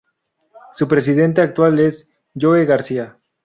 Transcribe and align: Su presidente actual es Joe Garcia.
Su 0.73 0.87
presidente 0.87 1.41
actual 1.41 1.77
es 1.79 2.09
Joe 2.35 2.65
Garcia. 2.65 3.19